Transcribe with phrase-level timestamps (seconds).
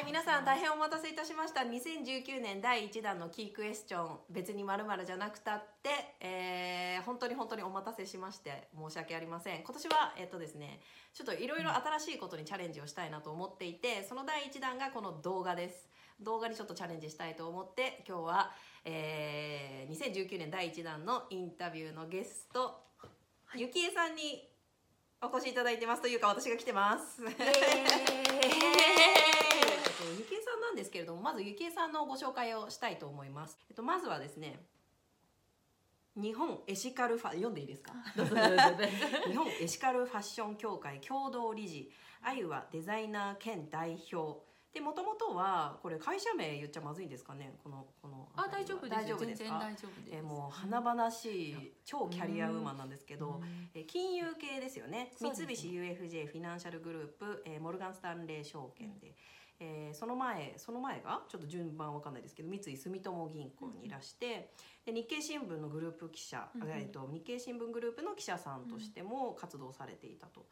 [0.00, 1.60] はい皆さん大変お待たせいたしました。
[1.60, 5.90] 2019年第1弾のキークエスチョン別に〇〇じゃなくたって、
[6.22, 9.62] えー本当に本当にお待たせしまして申し訳ありません。
[9.62, 10.80] 今年はえっとですね
[11.12, 15.86] ちょっといろいろ新しいことにチャレンジをしたいなと思っていてその第1弾がこの動画です。
[16.18, 18.52] 動画にちょっとチャレンジしたいと思って今日は、
[18.86, 22.80] えー2019年第1弾のインタビューのゲスト、
[23.54, 24.48] ゆきえさんに
[25.20, 26.00] お越しいただいてます。
[26.00, 27.22] というか私が来てます。
[27.22, 27.34] えっ
[29.14, 29.19] と
[30.10, 33.58] ゆきえさんなんですけれどもまずゆきえさんのご紹介をしたいと思います。
[33.68, 34.60] えっとまずはですね
[36.16, 37.92] 日本エシカルファ読んでいいですか？
[39.28, 41.90] 日本エシカルファッション協会共同理事
[42.22, 44.40] あゆはデザイナー兼代表。
[44.72, 47.58] でもともとはこれ会社名言っちゃまずいんですかね？
[47.62, 49.48] このこのあ大丈夫です大丈夫ですか？
[49.50, 50.14] 全然大丈夫です。
[50.16, 53.40] えーもう華々しい超キャリアウーマンなんですけど、
[53.74, 55.12] えー金融系ですよね。
[55.18, 59.16] 三菱 UFJ フィナンシャルグループ、えーモルガン・スタンレー証券で、
[59.60, 64.52] えーその前その前がちょっと順番わかんないですけど三井住友銀行にいらして、
[64.86, 66.68] で日経新聞のグループ記者、うんうん。
[66.70, 70.46] えー、と日経新聞グループの記者さんとしても活動されていたと。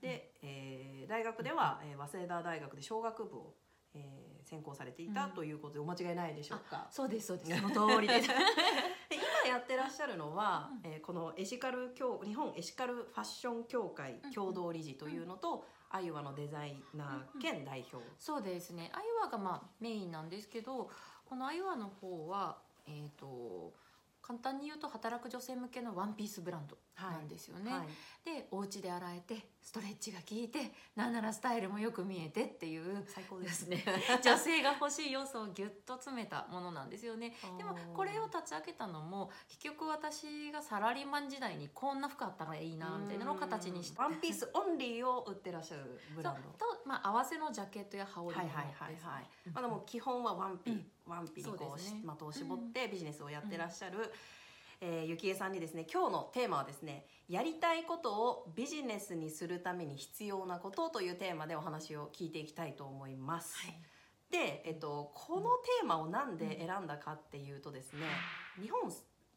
[0.00, 3.54] で、えー大学では、えー早稲田大学で商学部を、
[3.94, 6.86] えー専攻されていたうんということでお間違いないでしょうか？
[6.90, 7.50] そうですそうです。
[7.62, 8.28] その通りです。
[9.08, 15.64] で今やってらっしゃるのは、うんえーこのエシカル協日本エシカルファッション協会共同理事というのと、
[15.94, 18.90] アユワのデザイナー兼代表、そうですね。
[18.92, 20.90] アイワがまあメインなんですけど
[21.24, 23.72] このアイワの方はえっ、と
[24.20, 27.86] 簡単に言うと働く女性向けのワンピースブランドなんですよね、はい。
[28.24, 33.84] でお家で洗えてストレッチが効いてなんならスタイルもよく見えてっていう最高でですすね。
[34.22, 37.34] 女性が欲しい要素をギュッと詰めたものなんですよね。
[37.58, 43.98] でもこれを立ち上げたのも結局私がサラリーマン時代にこんな服あったらいいなみたいなのを形にして。
[43.98, 46.50] ワンピースオンリーを売ってらっしゃるブランド。
[46.50, 48.54] と、まあ、合わせのジャケットや羽織ですね。
[48.54, 50.90] はいはいはい、まあ、でも基本はワンピ、うん。
[51.06, 51.82] ワンピにこうそうね。
[51.82, 54.12] し的を絞ってビジネスをやってらっしゃる、
[54.80, 63.74] えーゆきえさんにですね今日のテーマはですねやりたいことをビジネスにするために必要なことというテーマでお話を聞いていきたいと思います、はい。
[64.30, 68.00] で、えっと、このテーマをなんで選んだかっていうとですね、
[68.60, 68.90] 日本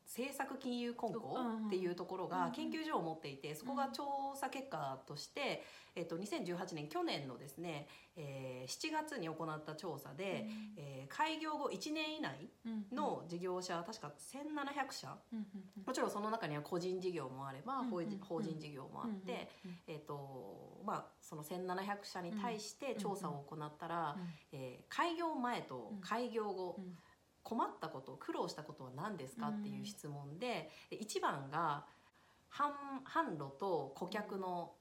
[0.07, 1.37] 政策金融根校
[1.67, 5.63] っていうところが研究所を持っていてそこが調査結果として、
[5.95, 10.45] えっと、2018年去年のですね、えー7月に行った調査で、
[10.77, 12.49] えー開業後1年以内
[12.93, 15.17] の事業者確か1700社。
[15.31, 15.45] うんうん
[15.85, 18.01] もちろんその中には個人事業もあればうん法
[18.41, 19.49] 人事業もあって、
[19.87, 24.17] えーとまあ、その1700社に対して調査を行ったら、
[24.51, 26.97] えー開業前と開業後、うん
[27.47, 31.85] 困ったこと苦労したことは何ですかっていう質問でで1番が
[32.51, 32.71] 販
[33.05, 34.73] 販路と顧客の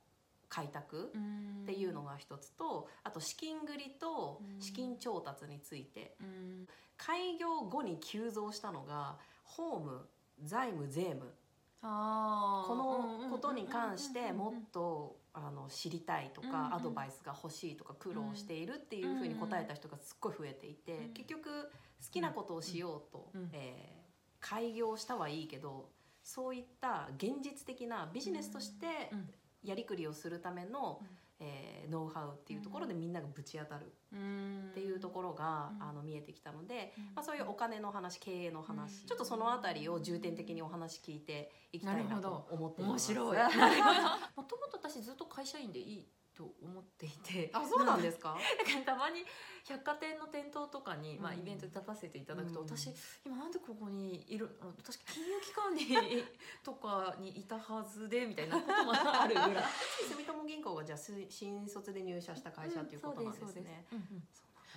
[0.48, 1.62] 開拓うん。
[1.62, 6.16] っていうのが一つとあと資金繰りと資金調達について。
[6.20, 6.66] うん。
[6.96, 10.08] 開業後に急増したのがホーム
[10.42, 11.34] 財務税務。
[11.82, 21.12] このことに関してもっうんとあの知りたいとかアドバイスが欲しいとか苦労しているっていうふうに答えた人がすっごい増えていてうん。
[21.12, 21.70] 結局
[22.04, 23.50] 好きなことをしようとうん。
[23.52, 23.96] えー
[24.38, 25.88] 開業したはいいけど
[26.22, 29.28] そういった現実的なビジネスとしてうん。
[29.62, 31.06] やりくりをするためのうん。
[31.40, 34.68] えーノウハウっていうところでみんながぶち当たるうん。
[34.70, 35.82] っていうところがうん。
[35.82, 37.04] あの見えてきたのでうん。
[37.14, 39.06] まあそういうお金の話経営の話うん。
[39.08, 43.12] ちょっとそのあたりを重点的にお話聞いていきたいなと思っています。
[43.12, 43.36] 面白い。
[44.36, 47.50] もともと私ずっと会社員でいいと思っていて。
[47.52, 48.36] あそうなんですか？
[48.58, 49.24] だからたまに
[49.64, 52.66] 百貨店の店頭とかに、まあ、うんイベントで立たせていただくと、うん。
[52.66, 52.90] 私
[53.24, 56.24] 今なんでここにいるあ確か金融機関に
[56.62, 59.64] とかにいたはずでみたいなこともあるぐらい
[60.08, 63.84] 住友銀行がじゃあす新卒で入社した会社っていうことなんですね。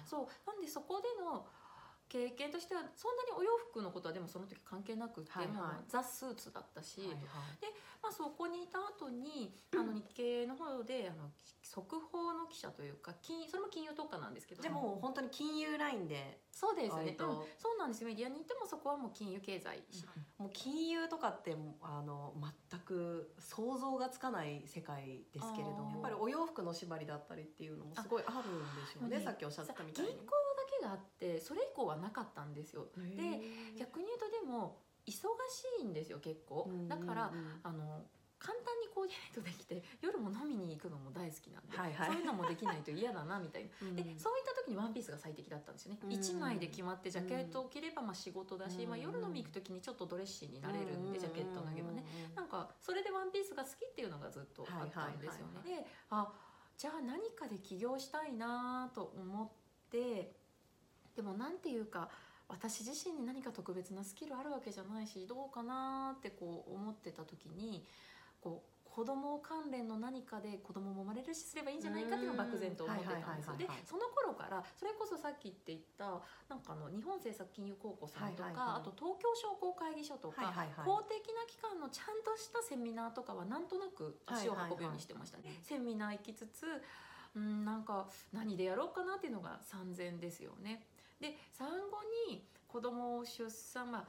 [0.06, 1.46] そうなんでそこでの
[2.10, 5.86] 経験としてはそんなにお洋服のことはでもその時関係なくて、はいはい。
[5.88, 7.18] ザ・スーツだったし、はいはい。
[8.02, 11.30] まあ、そこにいた後に あの日経の方であの
[11.62, 14.64] 速報の記者というか金それも金融特化なんですけど。
[14.64, 17.28] でも本当に金融ラインでそうですね、うん。
[17.58, 19.84] そうなんですメディアに行ってもそこはもう金融経済、
[20.40, 22.34] もう金融とかってあの
[22.70, 25.92] 全く想像がつかない世界ですけれども。
[25.92, 29.18] やっぱりお洋服の縛りだったりっていうのもすごいあるんでしょうね。
[29.18, 30.12] あさっきおっしゃってたみたいに。
[30.12, 30.49] 銀行
[30.82, 32.88] があってそれ以降はなかったんですよ。
[32.96, 33.42] で
[33.78, 35.24] 逆に言うとでも忙し
[35.82, 36.70] いんですよ結構。
[36.88, 37.32] だから、
[37.64, 38.04] あの
[38.40, 42.08] 簡単にコーディネートできて夜も飲みに行くのも大好きなんで、はいはい。
[42.08, 43.70] そういうのもできないと嫌だなみたいな。
[43.84, 43.96] うん。
[43.96, 55.62] でそういった時にワンピースが最適だったんですよね、うん1枚で決まってジャケットを着ればまあ仕事だし、うんまあ、夜飲み行く時にちょっとドレッシーになれるんで、ジャケット脱げばねうんなんかそれでワンピースが好きっていうのがずっとあったんですよね。
[55.64, 56.32] であ
[56.78, 59.50] じゃあ何かで起業したいなと思っ
[59.90, 60.39] って
[61.16, 62.10] でもなんていうか
[62.48, 67.86] 私自身に何か特別なスキルあるわけじゃないしどうかなってこう思ってた時に
[68.42, 76.20] こう子供関連の何かで子供も生まれるしすればいいんじゃないかっていうのを漠然と思ってたんですよでその頃からそれこそさっきって言った
[76.50, 80.52] なんかあの日本政策金融高校さんとか、あと東京商工会議所とか、
[80.84, 85.44] 公的な機関のちゃんとしたセミナーとかはなんとなく足を運ぶようにしてましたね。
[85.62, 86.66] セミナー行きつつ
[87.36, 90.84] うんなんか何でやろうかなっていうのが産前ですよね。
[91.20, 94.06] で産後に子供を出産、まあ、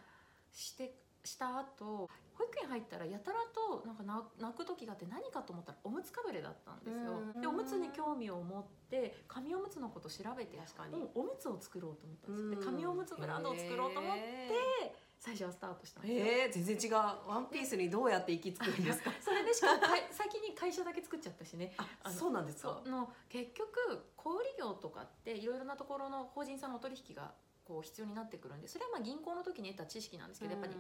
[0.52, 7.20] してした後保育園入ったらやたらとなんか泣く時があって何かと思ったらおむつかぶれだったんですよ。
[7.38, 10.94] でおむつに興味を持って紙おむつのこと調べて確かに。
[11.14, 12.50] おむつを作ろうと思ったんですよ。
[12.60, 16.25] で紙おむつブランドを作ろうと思って最初はスタートしたんですよ。
[16.26, 16.96] えー、全然違う。
[17.28, 19.12] ワンピースにどうやって行き着くんですか？
[19.20, 21.75] それでしかも先に会社だけ作っちゃったしね。
[22.02, 22.82] あそうなんですか？
[22.87, 27.34] の結局小売業とかっていろいろなところの法人さんのお取引が
[27.64, 30.78] こう必要になってくるんでそれはまあ銀行の時に得た知識なんですけどやっぱり器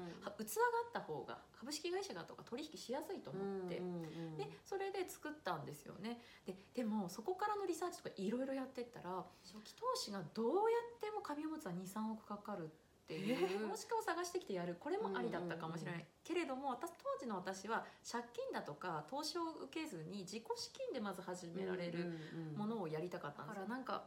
[0.56, 3.76] があった方が株式会社がとか取引しやすいと思って
[4.38, 6.20] でそれで作ったんですよね。
[6.46, 14.76] ででもそこからのリサーチとかいろいろやってったら初期投資がどうやっても紙おむつは23億かかるっていう投資家を探してきてやる。
[14.78, 22.18] これもありだったかもしれない、けれども私当時の私は借金だとか投資を受けずに自己資金でまず始められる
[22.56, 23.76] ものをやりたかったんです、だから。
[23.76, 24.04] なんか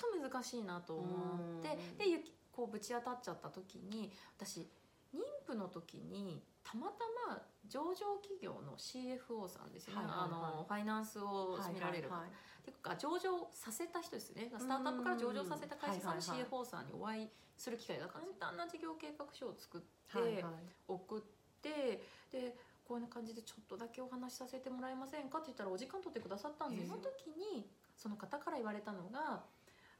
[0.00, 1.68] と難しいなと思って。
[1.98, 4.68] でこうぶち当たっちゃった時に私
[5.14, 14.50] 妊婦の時にたまたま上場企業の CFO さんですよね、あのファイナンスを占められる、はいはい、っていうか上場させた人ですね。
[14.58, 20.44] スタートアップから上場させた会社さんの CFO さんにお会いする機会が簡単な事業計画書を作って
[20.88, 21.20] 送っ
[21.62, 22.02] て
[22.32, 22.56] で
[22.88, 29.44] こういう感じでちょっとだけお話しさせてもらえませんかって言ったらお時間取ってくださったんですよ、その時にその方から言われたのが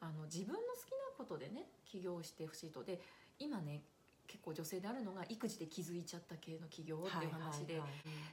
[0.01, 2.83] あの自分の好きなことでね起業してほしいと。
[2.83, 3.01] で
[3.39, 3.83] 今ね
[4.31, 7.75] 結構女性であるのが育児で気づいちゃった系の企業っていう話で、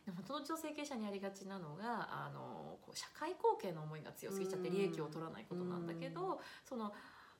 [0.05, 6.93] でもその女性経営者にありがちなのがあのこう社会貢献の思いが強すぎちゃって利益を取らないことなんだけどその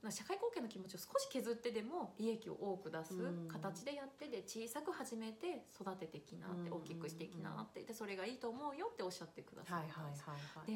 [0.09, 3.13] 社会貢献の気持ちを少し削ってでも利益を多く出す
[3.47, 10.01] 形でやってで小さく始めて育ててきなって大きくしてきなってでそれがいいと思うよっておっしゃってくださった。
[10.01, 10.25] んです。
[10.67, 10.73] で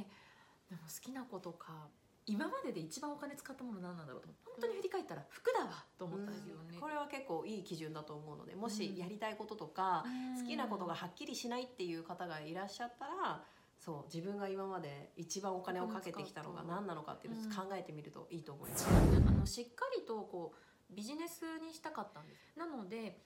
[0.70, 1.90] でも好きなことか
[2.28, 10.06] 今までで一番お金使ったもの何なんだろうと本当に振り返ったら服だわと思ったんですよね、これは結構いい基準だと思うのでもしやりたいこととか、
[10.40, 13.44] 好きなことがはっきりしないっていう方がいらっしゃったら
[13.80, 22.54] そう自分が今まで一番お金をかけてきたのが何なのかっていうのを考えてみるといいと思います、うん、あのしっかりとこうビジネスにしたかったんです。
[22.56, 23.18] なので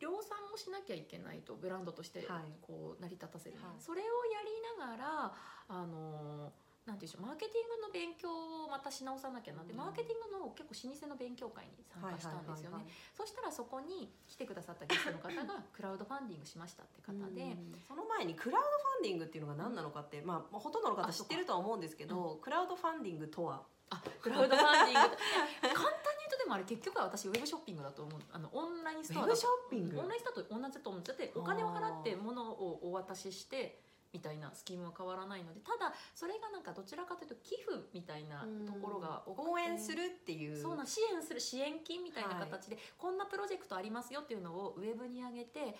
[0.00, 2.26] 量産もしなきゃいけないとブランドとして
[2.62, 4.10] こう成り立たせる、はい、それをや
[4.42, 5.32] りながら
[5.68, 9.62] あのーなんていうでしょうマーケティングの勉強をまたし直さなきゃな。
[9.62, 12.84] って、マーケティングの結構老舗の勉強会に参加したんですよね、
[13.16, 17.56] そしたらそこに来てくださったゲストの方がクラウドファンディングしましたって方で、
[17.88, 23.62] その前にクラウドファンディングっていうのが何なのかって、まあ、ほとんどの方知ってるとは思うんですけど、クラウドファンディングとは。
[23.90, 25.16] あクラウドファンディング。
[25.60, 25.80] 簡単に
[26.20, 28.20] 言うとでもあれ結局は私ウェブショッピングだと思う。
[28.32, 30.00] あのオンラインストアウェブショッピング？
[30.00, 33.78] オンラインストアと同じだと思っちゃってお金を払って物をお渡しして
[34.14, 40.56] みたいなスキームは変わらないのでただそれがなんかどちらかというと寄付みたいなところが応援するっていう。
[40.56, 45.76] そうな支援する支援金みたいな形で、はい、こんなプロジェクトありますよっていうのをウェブに上げて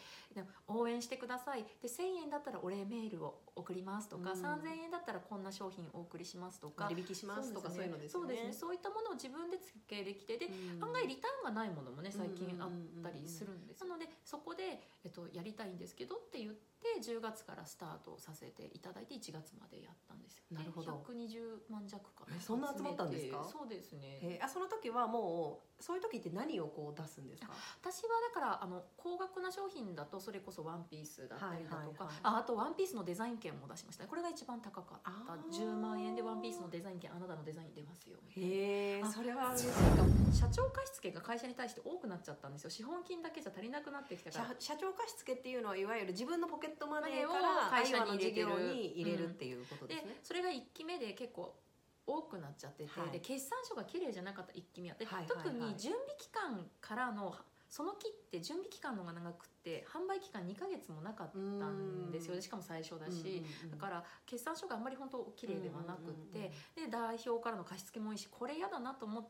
[0.66, 1.64] 応援してください。
[1.80, 8.20] で1,000円だったらお礼メールを送りますとか、うん、3,000円だったらこんな商品お送りしますとか割引しますとかそういうのですね。
[8.20, 8.52] そうですね。
[8.52, 12.70] そういったものを自分で設計できてで、うん、案外リターンがないものもね最近あっ
[13.02, 21.02] たりするんです、なのでそこで、えっと、やりたいんですけどって言ってで10月からスタートさせていただいて1月までやったんですよ、ね、なるほど。
[21.08, 23.42] 120万弱かそんな集まったんですか？
[23.50, 24.20] そうですね。
[24.20, 27.54] えあその時はもうそういう時って何をこう出すんですか？
[27.80, 34.06] 私はだからあの高額な商品だとそれこそワンピースだったりだとか、ああとワンピースのデザイン券も出しました。
[34.06, 35.12] これが一番高かった。
[35.52, 38.16] 10万円でワンピースのデザイン券あなたのデザイン出ますよ。
[38.30, 39.68] へえそれは嬉しい。
[39.68, 42.70] かも社長貸付が会社に対して多くなっちゃったんですよ。
[42.70, 44.54] 資本金だけじゃ足りなくなってきたから。
[44.58, 48.48] 社長貸付っていうのはいわゆる自分のポケットマネーから会社に入れてる。
[48.74, 51.54] に入れるっていうことですね、うん、それが1期目で結構
[52.06, 54.90] 多くなっちゃってて、はい、で決算書が綺麗じゃなかった1期目。
[54.90, 57.34] はで、はいはいはい、特に準備期間からの
[57.74, 62.40] その期って準備期間のが長くて販売期間2か月もなかったんですよ。
[62.40, 69.28] しかも最初だし、だから決算書があんまり本当綺麗ではなくて、で代表からの貸し付けもいいしこれ嫌だなと思って。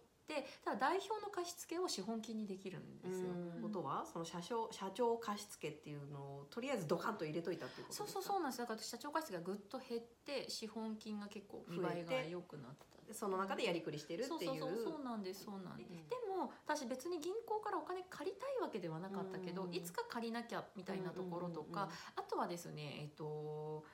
[0.64, 3.28] ただ代表の貸付を資本金にできるんですよ。
[3.62, 8.58] ことはその社長社長貸付っていうのをとりあえずドカンと入れといたっていうことそうそうそうなんです。
[8.58, 14.38] だから社長貸付がぐっと減って資本金が結構見栄えが良くなったその中でやりくりしてるっていう。
[14.38, 19.74] そうそうそうそうなんですそうなんです、うんでも私別に銀行からお金借りたいわけではなかったけど、うん。
[19.74, 23.84] いつか借りなきゃみたいなところとか、あとはですねえっと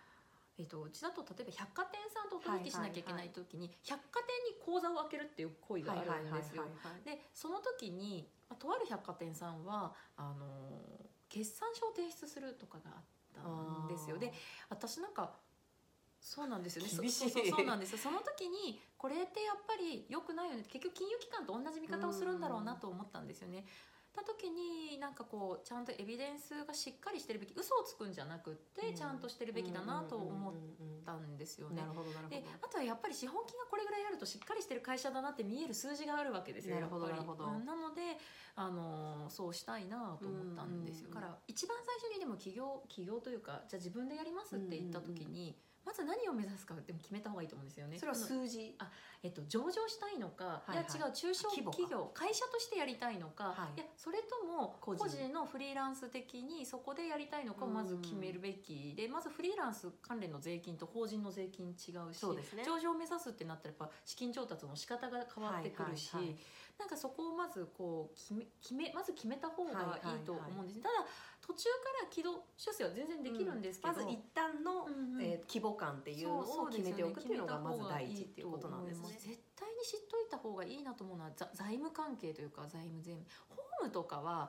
[0.61, 6.65] えっと、うちだと例えば百貨店さんとお取引しなきゃいけない時に、百貨店に口座を開けるっていう行為があるんですよ。
[7.03, 10.47] でその時に、まあ、とある百貨店さんはあの
[11.31, 13.03] 決算書を提出するとかがあっ
[13.33, 14.19] たんですよ。
[14.19, 14.33] で
[14.69, 15.33] 私なんか
[16.21, 16.89] そうなんですよね。
[16.89, 17.31] そ厳しい。
[17.31, 17.99] そうそうそうなんですよ。
[17.99, 20.65] その時にこれってやっぱり良くないよね。
[20.69, 23.65] 結局金融機関と同じ見方をするんだろうなと思ったんですよね。
[24.13, 30.55] た時になんかこうちゃんとエビデンスがしっかりしてるべき嘘をつくんじゃなくってちゃんとしてるべきだなと思っ
[31.07, 31.81] たんですよね。
[31.81, 31.87] な。
[31.87, 32.29] るほどなるほど。
[32.29, 37.45] であとはやっぱり資本金がこれぐらいあるとしっかりしてる会社だなって見える数字があるわけですよなるほどなるほど。
[37.47, 37.65] うん。
[37.65, 38.19] なので
[38.57, 47.99] あのそうしたいなと思ったんですよ、から一番最初にでも起業起業というかじゃあ自分でやりますって言った時に、まず何を目指すかでも決めた方がいいと思うんですよね。
[47.99, 48.77] それは数字。
[49.23, 50.85] えっと、上場したいのか、はいはい。
[50.85, 53.81] いや違う中小企業会社としてやりたいのか、はい。
[53.81, 66.41] い、やそれとも個人のフリーランス的にそこでやりたいのかをまず決めるべきでまずフリーランス関連の税金と法人の税金違うしそうですね上場を目指すってなったらやっぱ資金調達の仕方が変わってくるし、はいはいはい
[66.81, 71.05] なんかそこをまずこう決め決めまず決めた方がいいと思うんです、ただ
[71.41, 75.23] 途中から軌道修正は全然できるんですけど、まず一旦の、うんうん。
[75.23, 79.09] えー規模感っていうのを決めておくっていうのがまず第一っていうことなんですね。
[79.21, 84.49] 絶対に知っといた方がいいなと思うのはざ財務関係というか財務税務ホームとかは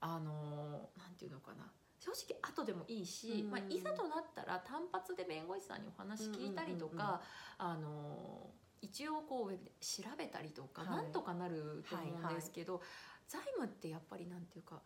[0.00, 1.70] あのーなんていうのかな。
[1.98, 7.22] 正直後でもいいし、うんまあ、いざとなったら単発で弁護士さんにお話聞いたりとか、
[7.56, 10.90] あのー一応こうウェブで調べたりとか、はい。
[10.90, 12.80] なんとかなると思うんですけど、
[13.28, 14.80] 財務ってやっぱりなんていうか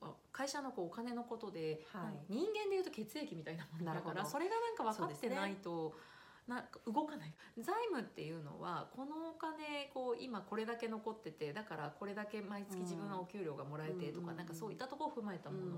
[0.00, 2.32] あ会社のこうお金のことで、はい。
[2.32, 5.94] 人間でいうと血液みたいなものだからそれがなんか分かってないと。
[6.50, 7.32] なんか動かない。
[7.56, 15.72] 財務っていうのはこのお金こう今これだけ残っててだからこれだけ毎月自分はお給料がもらえてとか、うんなんかそういったところを踏まえたもの、うん。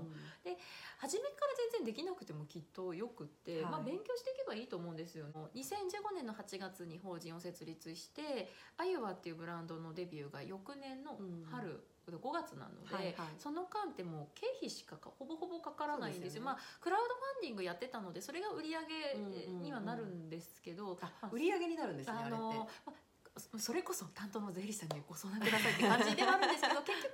[0.97, 3.71] 初めから全然できなくてもきっとよくって、はい。
[3.71, 11.17] まあ、勉強していけばいいと思うんですよ、2015年の8月に法人を設立してアユワっていうブランドのデビューが翌年の
[11.51, 13.13] 春、5月なので、はいはい。
[13.37, 16.41] その間ってもう経費しかかほぼほぼかからないんですよ。
[16.41, 16.45] ね。
[16.45, 27.13] まあ、クラウドファンディングやってたのでそれが売り上げにはなるんですけど、あまあ売り上げになるんですねあのまあそれこそ担当の税理士さんにご相談くださいって感じではあるんですけど 結局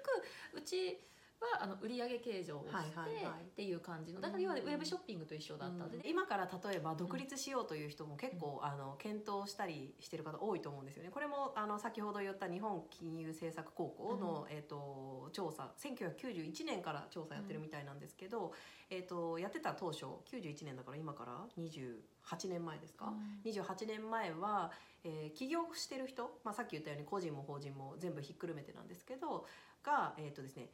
[0.56, 1.00] うち
[1.40, 4.20] はあの売上計上をして、っていう感じの。
[4.20, 5.86] だから要はウェブショッピングと一緒だった。
[5.86, 5.92] ん。
[5.92, 11.10] で、ね今から例えば独立しようという人も結構、あの検討したりしてる方多いと思うんですよね。
[11.12, 15.72] これもあの先ほど言った日本金融政策高校の、えっ、と調査。
[15.80, 18.52] 1991年から調査やってるみたいなんですけど、
[18.90, 23.14] えっ、とやってた当初91年だから今から28年前ですか
[23.46, 24.72] ？28年前は、
[25.04, 29.46] えー起業してる人、まあ、さっき言ったように個人も法人も全部ひっくるめてなんですけど
[29.84, 30.70] が、えーとですね、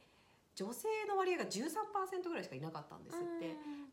[0.56, 3.48] 女性の割合が13%ぐらいしかいなかったんですって。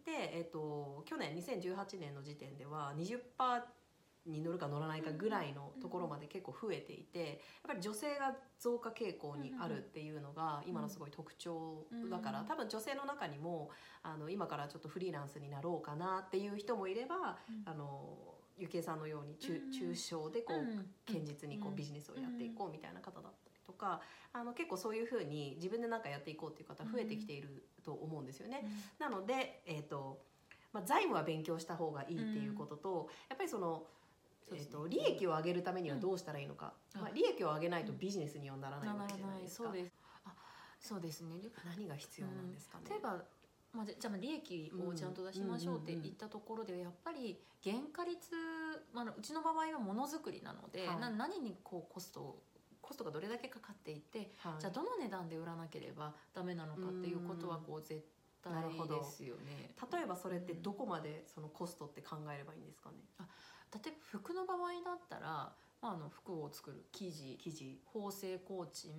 [0.05, 3.19] で、えー、と去年2018年の時点では20%
[4.25, 12.45] に乗るか乗らないかぐらいのところまで結構増えていてやっぱり女性が増加傾向にあるっていうのが今のすごい特徴だからうん。
[12.45, 13.69] 多分女性の中にも
[14.01, 18.17] あの今からちょっとフリーランスになろうかなっていう人もいればあの
[18.57, 19.71] ゆきえさんのように中うん。
[19.71, 20.87] 中小でこううん。
[21.05, 23.31] 堅実にこうビジネスをやっていこうみたいな方だっ
[23.83, 28.65] かあの結構そういうふうに自分で何かやっていこうっていう方増えてきていると思うんですよね。
[28.99, 30.23] なので、えーと
[30.71, 33.83] まあ、財務は勉強した方がいいっていうことと、やっぱりその、
[34.51, 37.01] えー、と利益を上げるためにはどうしたらいいのか、うん。
[37.01, 39.65] まあ、利益を上げないとビジネスにはならないわけじゃないですか。
[39.65, 39.91] そうです
[40.25, 40.33] あ
[40.79, 41.39] そうですね。
[41.39, 42.85] で何が必要なんですかね。
[42.89, 43.23] 例えば、
[43.71, 48.35] まあ、じゃあ利益をちゃんと出しましょうって言ったところでやっぱり原価率、
[48.93, 50.99] まあ、うちの場合はものづくりなので、はい。
[50.99, 52.41] な何にこうコストを
[52.93, 54.61] コストがどれだけかかっていて、はい。
[54.61, 58.05] じゃあどの値段で売らなければダメなのかっていうことはこう絶
[58.43, 59.73] 対ですよね。
[59.91, 62.97] 例えばそれってどこまでそのコストって考えればいいんですかね？
[63.73, 67.81] 例えば服の場合だったら、まあ、あの服を作る生地生地。
[67.85, 68.93] 縫製工賃。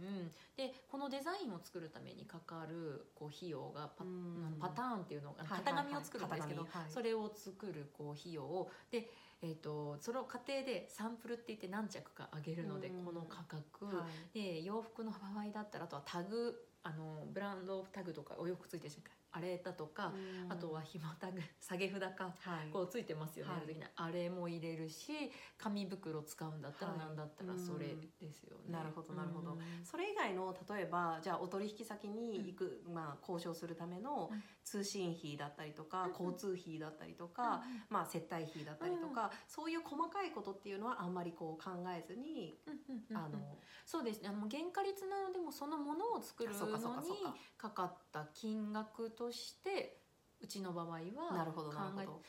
[0.56, 4.56] でこのデザインを作るためにかかるこう費用がパ,、うん。
[4.58, 6.84] パターンっていうのがはいはい型紙を作るんですけど、型紙。
[6.84, 6.92] はい。
[6.92, 9.08] それを作るこう費用で、
[9.44, 13.04] えー、とそれを家庭でサンプルって言って何着かあげるのでうん。
[13.04, 14.38] この価格、はい。
[14.38, 20.12] で洋服の場合だったらあとはタグあのブランドタグとかお洋服ついてるじゃないあれだとか、
[20.44, 20.52] うん。
[20.52, 22.70] あとはひもタグ下げ札かはい。
[22.72, 23.90] こうついてますよね、はい。
[23.96, 25.12] あれも入れるし
[25.58, 27.00] 紙袋使うんだったらはい。
[27.00, 28.72] 何だったらそれですよね。
[28.72, 29.52] なるほどなるほど。
[29.52, 34.42] うんそれ以外の例えばじゃあお取引先に行く、まあ、交渉するためのうん。
[34.62, 36.10] 通信費だったりとか、うん。
[36.12, 43.16] 交通費だったりとか、まあ、接待費だったりとか、そういう細かいことっていうのはあんまりこう考えずに、うんうんうんうん。
[43.16, 44.28] あのそうですね。
[44.28, 47.10] あの原価率なのでもそのものを作るのに
[47.58, 50.00] かかった金額として
[50.40, 50.98] うちの場合は
[51.32, 52.20] なるほどなるほ考えど。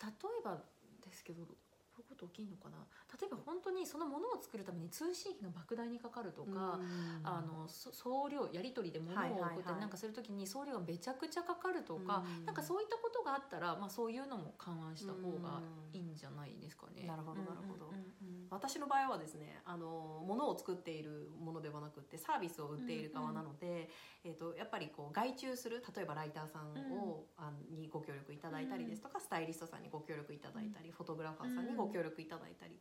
[0.00, 0.10] 例
[0.40, 0.58] えば
[1.04, 1.52] ですけどど
[1.98, 2.78] ういうこと起きるのかな？
[3.20, 15.62] 例えば本当にそのものを作るために通信費が莫大にかかるとか、うんあのそ送料やり取りで物を送ってなんかするときに送料がめちゃくちゃかかるとか、うんなんかそういったことがあったら、まあ、そういうのも勘案した方が
[15.92, 17.06] いいんじゃないですかね。
[17.06, 17.86] なるほどなるほど。
[17.86, 23.90] うんうんうん私の場合はですねあの物を作っているものではなくてサービスを売っている側なので、
[24.24, 32.78] えー、とやっぱりこう外注する例えばライターさんを、あのにご協力いただいたりですとか、スタイリストさんにご協力いただいたり、フォトグラファーさんにご協力いただいたり。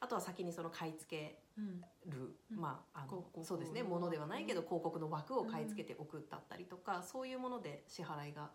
[0.00, 2.60] あとは先にその買い付けうんる、うん。
[2.60, 8.50] まああのそうですねものではないけど広告の枠を買い付けて送ったったりとか、そういうもので支払いが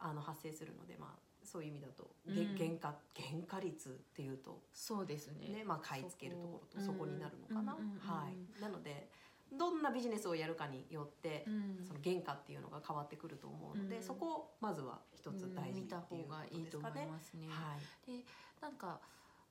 [0.00, 2.56] あの発生するのでまあそういう意味だと、げうん。
[2.56, 5.48] 原価原価率っていうとそうですね。
[5.48, 7.06] ねまあ、買い付けるところとそこ。
[7.06, 9.08] になるのかな、はい、なので
[9.52, 11.84] どんなビジネスをやるかによって、うん。
[11.84, 14.02] その原価っていうのが変わってくると思うので、うん。
[14.02, 16.94] そこをまずは一つ大事っていうこ方がいいとですかね。
[16.94, 17.48] と思いますね。
[17.48, 18.18] はい。
[18.18, 18.24] で
[18.60, 19.00] なんか、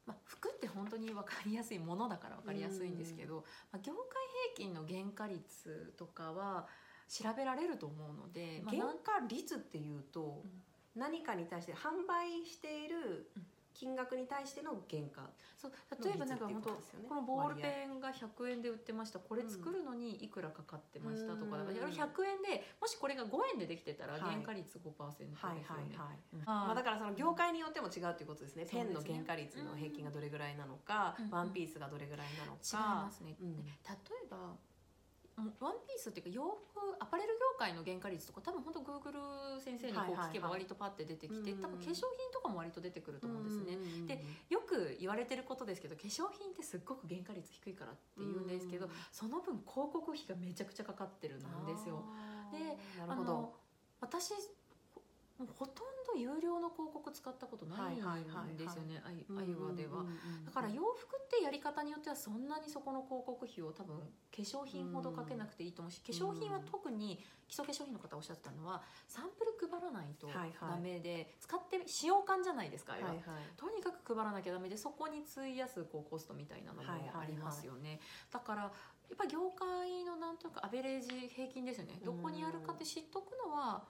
[0.06, 4.04] まあ、服って本当に分かりやすいものだから分かりやすいんですけど、まあ、業界
[4.56, 6.68] 平均の原価率とかは
[7.10, 10.44] 調べられると思うので、まあ、原価率っていうと、
[10.96, 13.46] 何かに対して販売しているうん。
[13.80, 15.72] 金額に対しての原価、そう
[16.04, 16.70] 例えばなんか本当
[17.08, 19.20] このボールペンが100円で売ってました。
[19.20, 21.68] これ作るのにいくらかかってましたとか,、うん。
[21.68, 24.22] だから100円でもしこれが5円でできてたらはい。
[24.22, 25.36] 原価率5%ですよね。
[25.36, 26.20] はいはいはい。
[26.34, 26.44] うん。
[26.46, 28.66] まあ、だからその業界によっても違うということですね。
[28.66, 28.86] そうですね。
[28.86, 31.30] ペンの原価率の平均がどれぐらいなのか、うん。
[31.30, 32.60] ワンピースがどれぐらいなのか。
[32.60, 33.64] 違いますね、うん。
[33.64, 34.58] で例えば
[35.60, 39.20] ワンピースっていうか洋服アパレル業界の原価率とか多分本当グーグル
[39.64, 51.44] 先生にこう聞けば割とパッて出てきて、うん多分化粧品とかも割と出てくると思うんですね、うんでよく言われてることですけど化粧品ってすっごく原価率低いからって言うんですけど、うんその分広告費がめちゃくちゃかかってるんで
[51.78, 52.04] すよ。
[52.52, 53.32] でなるほど。
[53.32, 53.54] あの
[54.02, 54.34] 私
[55.58, 60.06] ほとんど有料の広告使ったことないんですよね、あいあゆわでは。
[60.46, 64.06] だから洋服ってやり方によってはそんなにそこの広告費を多分化
[64.38, 70.52] 粧品ほどかけなくていいと思うし化粧品は特に基礎化粧品の方おっしゃってたのはサンプル配らないとはいはい。
[70.62, 73.10] ダメで使って使用感じゃないですかあれは。
[73.10, 73.26] はいはい。
[73.58, 77.26] とにかく配らなきゃダメでそこに費やすこうコストみたいなのもはいはいはい。
[77.26, 78.00] ありますよね、
[78.32, 82.00] だからやっぱ業界のなんというかアベレージ平均ですよね。
[82.04, 83.84] どこにあるかって知っとくのは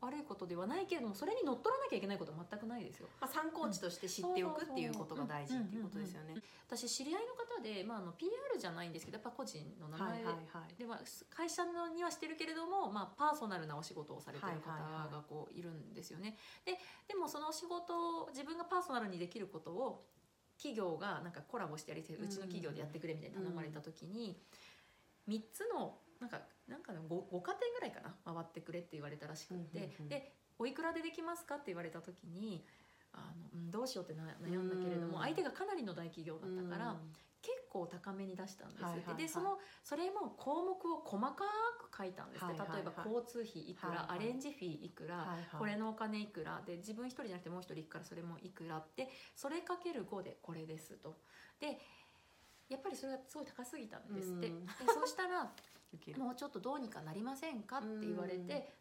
[0.00, 6.36] 悪いことではないけれどもそれに乗っ取らなきゃいけないことは全くないですよまあ、参考値として知っておくっていうことが大事っていうことですよね。
[6.66, 10.74] 私知り合いの方で、まあ、あの PR じゃないんですけどやっぱ個人の名前はいはいはい。
[10.78, 11.00] で、まあ、
[11.34, 16.36] 会社のにはしてるけれども、まあ、パーソナルなお仕事をされてる方がこういるんですよね。
[16.64, 20.06] ででもそのお仕事を自分がパーソナルにできることを
[20.56, 24.38] 企業がなんかコラボしてやりたいうちの企業でやってくれみたいな頼まれた時に、
[25.28, 28.14] 3つのなんかなんかね 5, 5家庭ぐらいかな？
[28.24, 30.08] 回ってくれって言われたらしくって、うんうんうん。
[30.08, 32.64] でおいくらでできますかって言われた時に
[33.12, 35.22] あの、うん、どうしようってな悩んだけれども、うん。
[35.24, 36.96] 相手がかなりの大企業だったから、うん。
[37.42, 39.16] 結構高めに出したんですよ、はいはいはい。
[39.16, 41.42] でそのそれも項目を細か
[41.80, 42.76] く書いたんですね、はいはいはい。
[42.76, 44.06] 例えば交通費いくら、はいはい。
[44.18, 45.46] アレンジフィーいくら、はいはい。
[45.58, 51.16] これのお金いくらで自分一人じゃなくてもう一人行くからそれもいくらってそれかける5でこれですと。
[51.58, 51.80] で
[52.68, 54.66] やっぱりそれがすごい高すぎたんですって、うん。
[54.66, 55.50] でそうしたら
[56.18, 58.72] もうちょっとどうにかなりませんかって言われて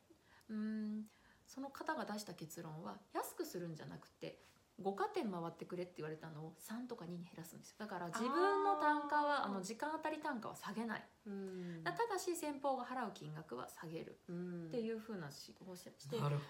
[0.50, 1.04] うーん
[1.46, 4.40] その方が出した結論は安くするんじゃなくて
[4.82, 7.76] 5家店回ってくれって言われたのを3とか2に減らすんですよ。
[7.80, 11.04] だから自分の単価はあの時間当たり単価は下げない。
[11.28, 11.82] うん。
[11.84, 14.20] ただし先方が払う金額は下げる。
[14.30, 14.68] うん。
[14.68, 15.92] っていうふうな仕事をして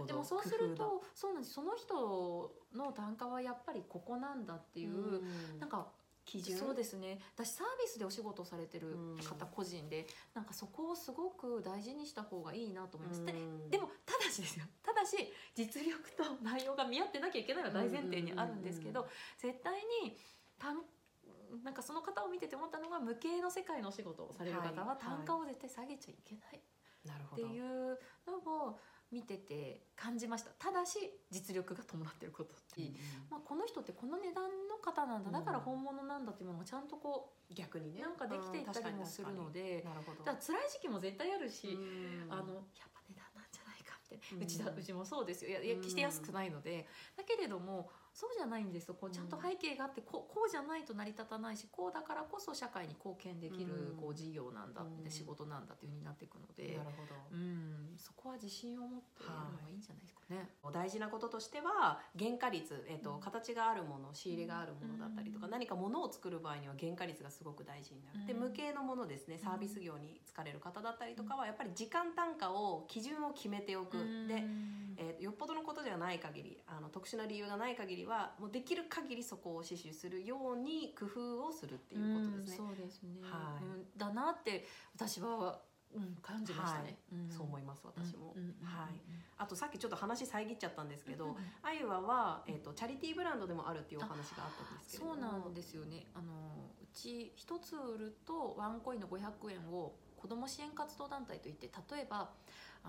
[0.05, 1.55] でもそうするとそうなんです。
[1.55, 5.59] その人の単価はやっぱりここなんだっていう、うん。
[5.59, 5.87] なんか
[6.29, 6.57] 基準？
[6.59, 7.19] そうですね。
[7.35, 9.51] 私サービスでお仕事をされてる方、うん。
[9.51, 13.69] 個人でなんかそこをすごく大事にした方がいいなと思います、でうん。
[13.69, 14.65] でもただしですよ。
[14.83, 15.17] ただし
[15.55, 20.17] 実力と内容が見合ってなきゃいけないのは大前提にあるんですけど、うんうん絶対に
[20.59, 20.77] 単
[21.63, 24.97] なんかその方を見てて思ったのが無形の世界のお仕事をされる方ははい。
[25.03, 26.57] 単価を絶対下げちゃいけない。
[26.57, 26.61] っ
[27.01, 27.43] てなるほど。
[27.43, 28.79] いうのを
[29.11, 30.51] 見てて感じました。
[30.59, 30.99] ただし
[31.31, 32.93] 実力が伴ってることっていう、
[33.29, 35.31] まあ、この人ってこの値段の方なんだ。
[35.31, 39.81] だから本物なんだっていうものがちゃんとこ逆にねうなんかできていったりもするので。
[39.83, 40.23] なるほど。
[40.23, 42.31] だから辛い時期も絶対あるし、うん。
[42.31, 45.51] あのやっぱ値段なんじゃないかみって、うちだうちもそうですよ。
[45.51, 46.85] いやいや決して安くないので、
[47.17, 48.95] だけれどもそうじゃないんですよ。
[48.99, 53.95] こうちゃんと背景があってこうこうじゃないと成り立たないしこうだからこそ社会に貢献できるうん。
[53.95, 55.09] こう事業なんだって、うん。
[55.09, 57.15] 仕事なんだっていうふうになっていくのでなるほど。
[57.31, 60.51] うん、そこは自信を持ってやるのがいいんじゃないですかね。
[60.73, 63.19] 大事なこととしては原価率、えっとうん。
[63.21, 65.51] 形があるもの仕入れがあるものだったりとか、うん。
[65.51, 68.39] 何か物を作る場合には原価率がすごく大事になる、でうん。
[68.41, 73.95] 無形のものですねサービス業に疲れる方だったりとかはやっぱり時間単価を基準を決めておく、
[74.27, 74.43] で、
[74.97, 82.57] えーよっぽどのことじゃない限りあの特殊な理由がない限りはもうできる限りそこを死守するように工夫をするっていうことですね。
[82.59, 83.63] うんそうですね、はい。
[83.63, 85.61] うんだなって私は、
[85.95, 87.29] うん、感じましたね、ん。
[87.29, 88.89] そう思います私も、うんうんうんはい。
[89.37, 95.09] あとさっきちょっと話遮っちゃったんですけど、うんアユワは、えー、とチャリティーブランドでもあるっていうお話があったんですけれど。
[95.09, 96.07] もそうなんですよね。
[96.13, 96.33] あの
[96.81, 102.29] うち一つ売るとワンコインの500円を子ども支援活動団体といって例えば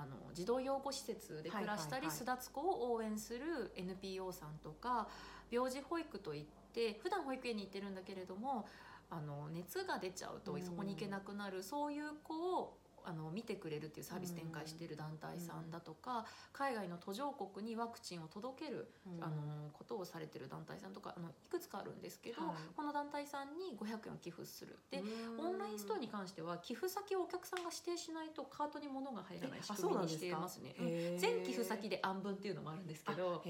[0.03, 5.09] あの児童養護施設で暮らしたり巣立つ子を応援する NPO さんとか
[5.51, 8.67] 病児保育といって普段保育園に行ってるんだけれども
[9.11, 10.63] あの熱が出ちゃうとうん。
[10.63, 19.25] そこに行けなくなる、そういう子をあの見てくれるっていうサービス展開している団体さんだとか、海外の途上国にワクチンを届けるうん。
[19.25, 22.55] あのことをされてる団体さんとかあのいくつかあるんですけど、はい。
[22.77, 24.79] この団体さんに500円を寄付する。
[24.91, 25.47] でうん。
[25.47, 30.75] オンラインストアに関しては寄付先をお客さんが指定しないとカートに物が入らない仕あ組みにしていますね。
[31.19, 33.43] 全寄付先で案分っていうのもあるんですけど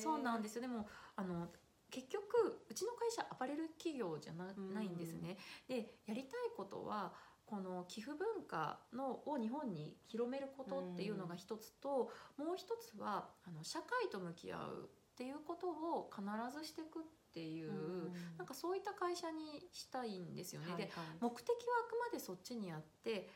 [0.00, 0.62] そうなんですよ。
[0.62, 1.48] でもあの
[1.90, 4.74] 結局うちの会社アパレル企業じゃなうん。
[4.74, 5.36] ないんですね。
[5.68, 7.12] でやりたいことは
[7.54, 16.24] この寄付文化のを日本に広めることっていうのが一つと、もう一つはあの社会と向き合うっていうことを必
[16.58, 20.66] ずしていくっていう、なんかそういった会社にしたいんですよね。
[20.66, 20.90] ではいはい。
[21.20, 21.54] 目的は
[21.86, 23.30] あくまでそっちにあって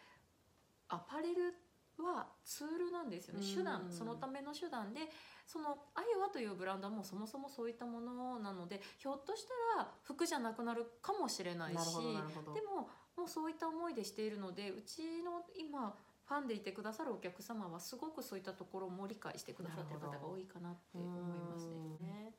[0.88, 1.54] アパレル
[2.02, 5.00] はツールなんですよね、うん手段そのための手段で
[5.46, 9.44] そのアユワというブランドはもうそもそもそういったものなのでひょっとし
[9.76, 15.92] たら服じゃなくなるかもしれないしでももうそういった思いでしているのでうちの今
[16.28, 21.66] ファンでいてくださるお客様はすごくそういったところも理解してくださってる方が多いかなって思います
[22.00, 22.32] ね。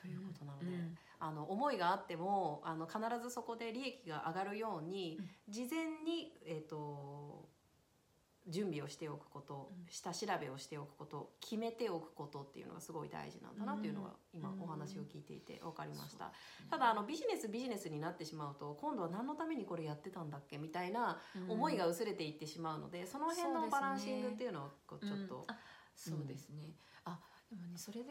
[0.00, 0.98] ということなので、うん。
[1.18, 5.18] あの思いがあってもあの必ずそこで利益が上がるように、
[5.48, 7.48] 事前に、えー、と
[8.46, 16.70] 準備をしておくこと、うん下調べをしておくこと決めておくことっていうのがすごい大事なんだなというのが、今うんお話を聞いていて分かりました、そう。
[16.70, 25.46] ただあのビジネスビジネスになってしまうと今度は何のためにこれやってたんだっけみたいな思いが薄れていってしまうので、その辺のバランシングっていうのをこうちょっと、
[25.94, 28.10] そうですね、あでもねそれで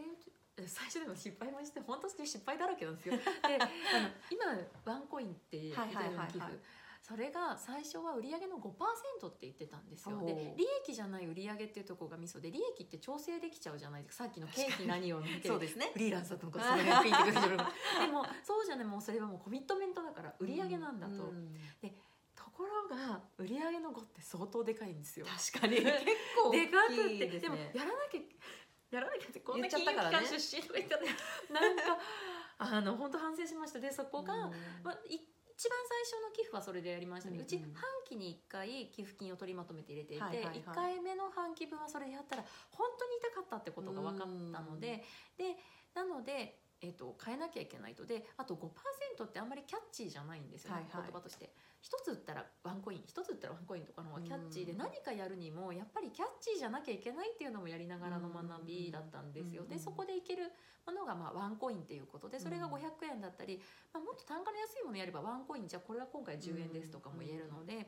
[0.68, 3.18] 最初でも失敗もして本当に失敗だらけなんですよ。
[3.18, 3.24] で
[3.60, 3.66] あ
[4.02, 4.46] の今
[4.86, 6.28] ワンコインってはいはいはいはい。
[6.28, 6.60] る寄付
[7.04, 10.22] それが最初は売上の5%って言ってたんですよ。
[10.26, 14.24] で利益じゃない売上っていうところがミソで利益って調整できちゃうじゃないですか。
[14.24, 15.90] さっきのケーキ何を見てそうですね。
[15.92, 17.58] フリーランスだとかその辺聞いてくる
[18.00, 21.60] でもそうじゃねもうそれはもうコミットメントだから売上なんだと、うん
[22.36, 25.26] ところが売上の5って相当でかいんですよ。
[25.52, 25.78] 確かに。
[25.78, 25.92] 結
[26.42, 28.22] 構でかくってで,、もやらなきゃ
[28.92, 30.26] やらなきゃってこんな金融からね。
[30.26, 31.84] 機関出身とか言っちゃってなんか
[32.60, 33.80] あの本当反省しました。
[33.80, 34.54] でそこが、うん。
[34.84, 35.20] まあ、い
[35.64, 35.80] 一番
[36.12, 37.48] 最初の寄付はそれでやりましたね、ううん。
[37.48, 40.60] ち半期に1回寄付金を取りまとめて入れていて、はいはいはい。
[40.60, 45.06] 1回目の半期分はそれでやったら本当に痛かったってことが分かったので、
[45.40, 45.56] で
[45.96, 48.06] なので、えっと変えなきゃいけないと。
[48.06, 51.12] であと5%ってあんまりキャッチーじゃないんですよね、はいはい。
[51.12, 51.50] 言葉として。
[51.80, 54.78] 一つ売ったらワンコイン一つ売ったらワンコインとかの方がキャッチーでうん。
[54.78, 59.64] 何かやるにもやっぱりキャッチーじゃなきゃいけないっていうのもやりながらの学びだったんですよ。
[59.64, 60.52] うんでそこでいける
[60.86, 62.80] ものがまあワンコインっていうことでそれがうん500
[63.12, 63.62] 円だったり、
[63.94, 67.88] まあ、もっと単価の安いものやればワンコインじゃあこれは今回10円ですとかも言えるので、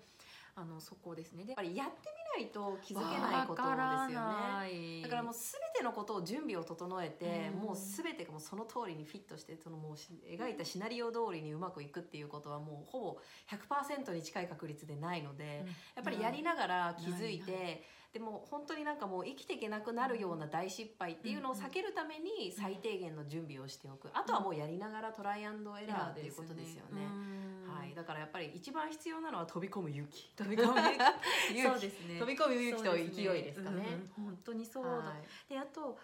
[0.56, 1.44] あのそこですね。
[1.44, 3.70] でやっぱりやってみないと気づけないことで
[4.08, 4.22] すよ
[4.66, 5.00] ね。
[5.00, 7.60] ねだからもう全てのことを準備を整えて、うん。
[7.62, 13.18] もう全てがもうその通りにフィットしてそのもうし描いたシナリオ通りにうまくいくっていうことはもうほぼ
[13.50, 24.10] 100%に近い確率でないので、やっぱりやりながら気づいてでも本当になんかもう生きていけなくなるような大失敗っていうのを避けるために最低限の準備をしておく。
[24.14, 27.55] あとはもうやりながらトライアンドエラーっていうことですよね。
[27.86, 30.30] はい、だからやっぱり一番必要なのは飛び込む勇気。
[30.36, 30.98] 飛び込む勇
[31.54, 31.62] 気。
[31.62, 32.20] そうですね。
[32.20, 33.86] 飛び込む勇気と勢いですかね。
[34.18, 34.90] うん本当にそうだ。
[34.92, 35.16] は
[35.48, 35.50] い。
[35.50, 35.98] であと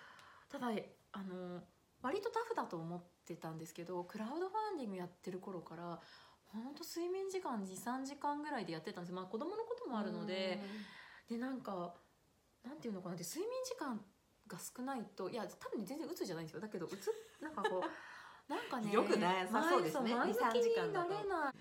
[0.50, 0.68] ただ
[1.14, 1.62] あの
[2.02, 6.02] 割とタフだと思ってたんですけどクラウドファンディングやってる頃から
[6.48, 9.14] 本当睡眠時間23時間ぐらいでやってたんです。
[9.14, 10.60] まあ子供のこともあるので
[11.28, 11.96] でなんか
[12.64, 13.16] なんていうのかな。
[13.16, 14.04] で睡眠時間
[14.48, 16.62] が少ないといや多分全然鬱じゃないんですよ。
[16.62, 16.98] だけど鬱
[17.40, 17.82] なんかこう
[18.48, 20.16] なんかねよくないさそうですね。
[20.16, 21.54] 前2 3向きになれない。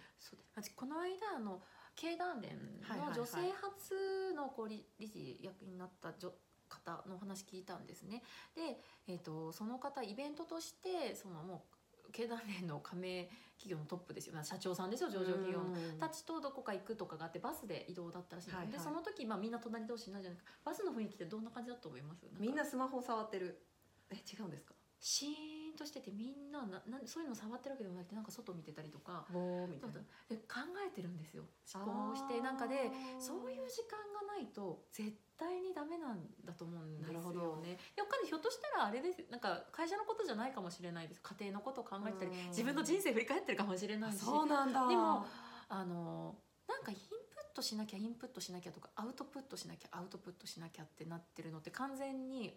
[0.76, 1.60] この間あの
[1.96, 2.58] 経団連
[2.98, 6.32] の女性初のこう理理事役になった女
[6.68, 8.22] 方のお話聞いたんですね。
[8.54, 11.64] で、えー、とその方イベントとしてそのも
[12.06, 14.34] う経団連の加盟企業のトップですよ。
[14.42, 15.74] 社長さんですよ上場企業の。
[15.98, 18.72] たちとどこか行くとかがあってバスで移動だったらしいんです、はいはい。
[18.72, 20.58] でその時、まあ、みんな隣同士になるじゃないですか。
[20.64, 22.26] バスの雰囲気ってどんな感じだと思います？
[22.38, 23.62] みんなスマホ触ってる。
[24.10, 24.74] え違うんですか？
[24.98, 30.04] シーンとしててみんなななそういうの触ってるわけでもなくてなんか外見てたりとかボーみたいな。
[30.28, 31.44] で考えてるんですよ。
[31.72, 37.56] 思考してなんかでそういう時間がないと絶対にダメなんだと思うんですよなるほど。
[37.64, 37.78] ね。
[37.96, 41.22] やっぱりひょっとしたらあれですなんか会社のことじゃないかもしれないです。
[41.22, 42.48] 家庭のことを考えてたりうん。
[42.48, 44.18] 自分の人生振り返ってるかもしれないし。
[44.18, 44.86] そうなんだ。
[44.86, 45.24] でも
[45.70, 46.36] あの
[46.68, 47.04] なんかインプ
[47.40, 52.54] ットしなきゃインプットしなきゃとかアウトプットしなきゃアウトプットしなきゃってなってるのって完全に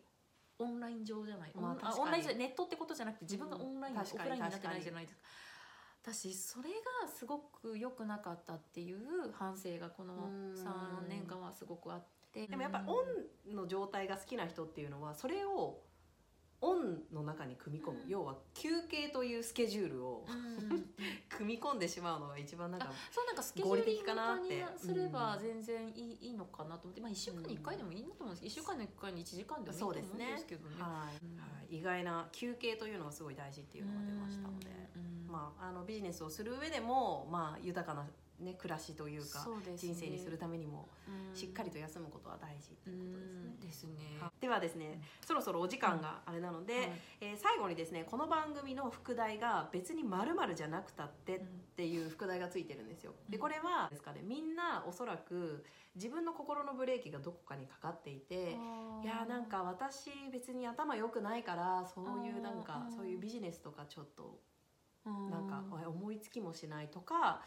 [0.59, 5.21] オンライン上じゃない、まあオンラインじゃネットってことじゃなくて自分がオンライン、うんオフラインになってないじゃないですか。
[6.03, 10.53] 私それがすごく良くなかったっていう反省がこのうん。
[10.53, 12.45] 3年間はすごくあって。
[12.47, 13.03] でもやっぱオ
[13.51, 15.79] ンの状態が好きな人っていうのはそれを
[16.63, 18.09] オンの中に組み込む、うん。
[18.09, 20.93] 要は休憩というスケジュールをうん
[21.29, 24.65] 組み込んでしまうのが一番なんかあそうなんかスケジューリング化にかなって。
[24.77, 30.81] すれば全然いい,、いいのかなと思って、まあ、1週間に1回でもいいなと思うんですけど1週間に1回に1時間でもいいと思うんですけどね。
[30.81, 35.31] はいうんはい、意外な休憩というのがすごい大事っていうのが出ましたので、うん。
[35.31, 38.07] まあ、あのビジネスをする上でも、まあ、豊かな、
[38.43, 43.19] ね、暮らしというかね人生にするためにもうんしっかりと休むことは大事ってういうこ
[43.61, 43.95] とですねん。
[43.95, 44.17] ですね。
[44.21, 51.41] はいではですねそろそろお時間があれなので、はいえー最後にですねこの番組の副題が別に〇〇じゃなくたってっ
[51.75, 53.13] ていう副題がついてるんですよ。
[53.29, 58.57] でうんこれはですかねみんなおそらく自分の心のブレーキがどこかにかかっていて。
[59.03, 64.39] いやーなんか私別に頭良くないからそういうなんかそういうビジネスとかちょっと
[65.05, 67.41] ななんか思いつきもしないとか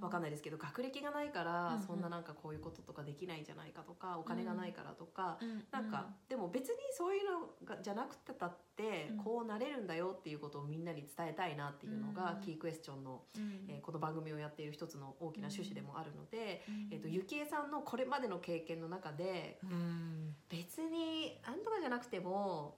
[0.00, 5.62] わかんないですけど学歴がないからそんななんかこういうこととかできないんじゃないかとかお金がないからとかうん。
[5.70, 9.16] なんかでも別にそういうのがじゃなくてたってうん。
[9.18, 12.40] こうなれるんだよっていうことをみんなに伝えたいなっていうのがうん。
[12.40, 13.64] キークエスチョンのうん。
[13.68, 16.88] えーこの番組をやっている一つの大きな趣旨でもあるのでうん。
[16.92, 20.34] えーとゆきえさんのこれまでの経験の中でうん。
[20.48, 22.76] 別にあんとかじゃなくても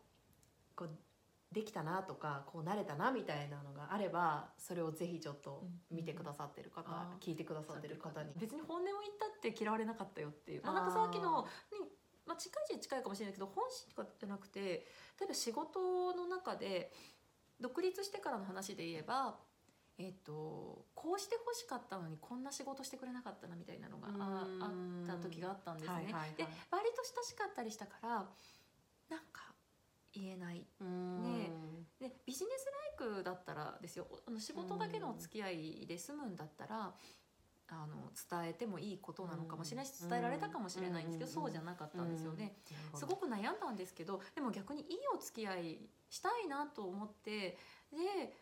[0.77, 0.90] こう
[1.52, 8.33] できたなとかこうなれたなみたいなのがあればそれをぜひちょっと見てくださってる方、あー聞いてくださってる方に。
[8.37, 11.78] 別に本音を言ったって嫌われなかったよっていう、まあ、なんかさっきのに、
[12.26, 16.92] まあ、近いっちゃ近いかもしれないけど本心とかじゃなくて例えば仕事の中で
[17.61, 19.37] 独立してからの話で言えば。
[19.96, 25.94] えっと、こうしてほしかったのにこんな仕事してくれなかったなみたいなのがああった時があったんですね。
[25.94, 29.53] はいはいはいで割と親しかったりしたからなんか
[30.14, 30.66] 言えない。
[30.81, 31.50] ね。
[32.00, 32.66] でビジネス
[32.98, 34.07] ライクだったらですよ。
[34.27, 36.94] あの仕事だけのお付き合いで済むんだったら
[37.68, 42.57] あの伝えてもいいことなのかもしれないしうん伝えられたかもしれないんですけどうんそうじゃなかったんですよね。
[42.92, 43.00] うん。
[43.00, 47.57] すごく悩んだんですけどでも逆にいいお付き合いしたいなと思って
[47.90, 48.35] で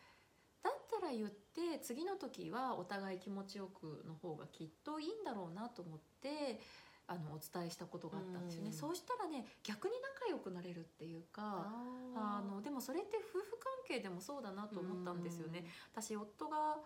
[0.61, 6.59] だったら言って次の時はお互い気持ちよくの方がきっといいんだろうなと思って
[7.07, 8.69] あのお伝えしたことがあったんですよね。
[8.69, 11.67] うんそうしたらね逆に仲良くなれるっていうか。
[12.15, 15.65] あのでもそれって夫婦関係でもそうだなと思ったんですよね。
[15.91, 16.77] 私夫が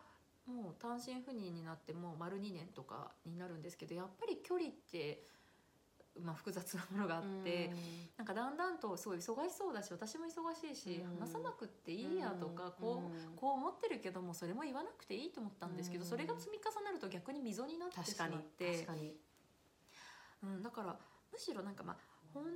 [0.48, 5.22] もう単身赴任になってもう丸2年とかになるんですけどやっぱり距離って、
[6.18, 7.70] まあ、複雑なものがあって、
[8.16, 11.20] なんかだんだんとすごい忙しそうだし私も忙しいし、うん。
[11.20, 18.86] 話さなくっていいやとか、こうこう思ってるけどもそれも言わなくていいと思ったんですけど、うんそれが積み重なると逆に溝になってしまって。
[18.86, 19.14] 確かに
[20.44, 20.98] うん、だから
[21.32, 21.98] むしろなんかまあ
[22.34, 22.50] 本音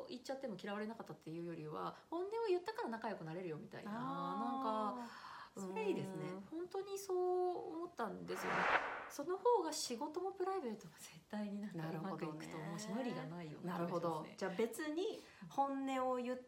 [0.00, 4.00] を言っちゃっても嫌われなかったっていうよりは本音を言ったから仲良くなれるよみたいななん
[4.62, 4.94] か
[5.56, 6.30] それいいですね。
[6.50, 7.16] うん本当にそう
[7.76, 8.58] 思ったんですよね。
[9.08, 12.38] その方が仕事もプライベートも絶対になんかうまほどね。
[12.38, 14.26] くいくと思うし無理がないようなるほど。
[14.36, 16.38] じゃあ別に本音を言っ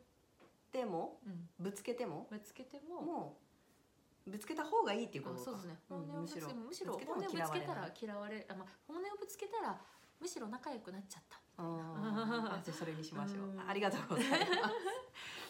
[0.72, 3.38] てもうん、ぶつけてもぶつけてもも
[4.26, 5.78] うぶつけた方がいいっていうことそうですね。
[5.90, 7.92] うん本音をぶつけ、むしろ本音をぶつけたら嫌われない。
[8.02, 9.78] 嫌われあ、まあ、本音をぶつけたら
[10.20, 11.38] むしろ仲良くなっちゃった。
[11.58, 12.64] あー。
[12.64, 13.48] じゃあそれにしましょう。
[13.50, 13.68] うん。
[13.68, 14.42] ありがとうございます。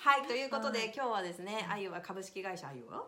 [0.00, 3.04] はいということで、は い今日はですねあゆは株式会社あゆは？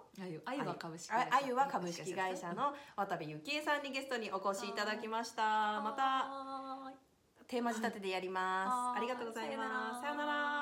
[0.46, 0.64] あゆ。
[0.64, 5.80] は株式ああゆは株式会社の渡部ゆきえさんにゲストにお越しいただきました。
[5.80, 6.28] また
[7.46, 8.98] テーマ仕立てでやります。
[8.98, 10.00] ありがとうございます。
[10.00, 10.57] さようなら